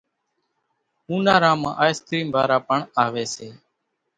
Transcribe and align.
اونارا 1.09 1.51
مان 1.61 1.73
آئيسڪريم 1.81 2.27
وارا 2.35 2.57
پڻ 2.67 2.79
آويَ 3.03 3.25
سي۔ 3.35 3.47